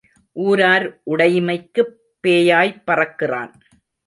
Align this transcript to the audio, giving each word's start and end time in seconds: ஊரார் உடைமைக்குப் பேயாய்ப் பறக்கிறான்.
ஊரார் 0.35 1.01
உடைமைக்குப் 1.05 1.93
பேயாய்ப் 2.23 2.81
பறக்கிறான். 2.85 3.53